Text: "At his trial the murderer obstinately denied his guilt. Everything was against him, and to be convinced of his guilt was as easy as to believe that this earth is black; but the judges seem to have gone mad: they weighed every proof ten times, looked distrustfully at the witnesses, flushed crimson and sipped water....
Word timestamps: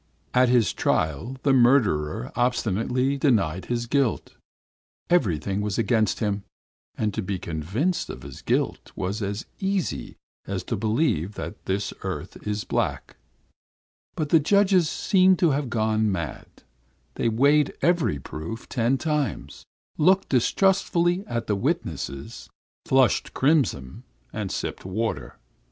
"At 0.33 0.49
his 0.49 0.73
trial 0.73 1.35
the 1.43 1.53
murderer 1.53 2.31
obstinately 2.35 3.17
denied 3.17 3.65
his 3.65 3.85
guilt. 3.85 4.33
Everything 5.11 5.61
was 5.61 5.77
against 5.77 6.17
him, 6.21 6.43
and 6.97 7.13
to 7.13 7.21
be 7.21 7.37
convinced 7.37 8.09
of 8.09 8.23
his 8.23 8.41
guilt 8.41 8.91
was 8.95 9.21
as 9.21 9.45
easy 9.59 10.15
as 10.47 10.63
to 10.63 10.75
believe 10.75 11.35
that 11.35 11.63
this 11.65 11.93
earth 12.01 12.35
is 12.47 12.63
black; 12.63 13.15
but 14.15 14.29
the 14.29 14.39
judges 14.39 14.89
seem 14.89 15.35
to 15.35 15.51
have 15.51 15.69
gone 15.69 16.11
mad: 16.11 16.47
they 17.13 17.29
weighed 17.29 17.75
every 17.83 18.17
proof 18.17 18.67
ten 18.67 18.97
times, 18.97 19.65
looked 19.99 20.29
distrustfully 20.29 21.23
at 21.27 21.45
the 21.45 21.55
witnesses, 21.55 22.49
flushed 22.87 23.35
crimson 23.35 24.01
and 24.33 24.51
sipped 24.51 24.83
water.... 24.83 25.37